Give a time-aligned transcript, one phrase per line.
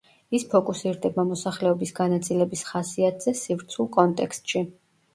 [0.37, 4.69] ის ფოკუსირდება მოსახლეობის განაწილების ხასიათზე სივრცულ კონტექსტში.